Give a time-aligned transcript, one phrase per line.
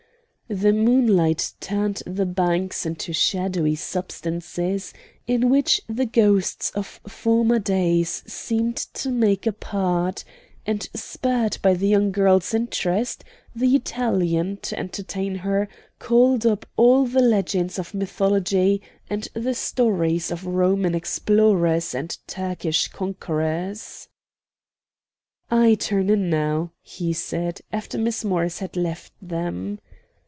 [0.49, 4.93] The moonlight turned the banks into shadowy substances,
[5.25, 10.25] in which the ghosts of former days seemed to make a part;
[10.65, 13.23] and spurred by the young girl's interest,
[13.55, 15.69] the Italian, to entertain her,
[15.99, 22.89] called up all the legends of mythology and the stories of Roman explorers and Turkish
[22.89, 24.09] conquerors.
[25.49, 29.79] "I turn in now," he said, after Miss Morris had left them.